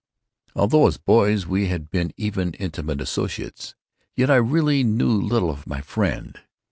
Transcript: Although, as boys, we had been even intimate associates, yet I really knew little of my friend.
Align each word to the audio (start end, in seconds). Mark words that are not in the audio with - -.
Although, 0.55 0.87
as 0.87 0.97
boys, 0.97 1.45
we 1.45 1.67
had 1.67 1.91
been 1.91 2.11
even 2.17 2.55
intimate 2.55 3.01
associates, 3.01 3.75
yet 4.15 4.31
I 4.31 4.37
really 4.37 4.83
knew 4.83 5.11
little 5.11 5.51
of 5.51 5.67
my 5.67 5.81
friend. 5.81 6.39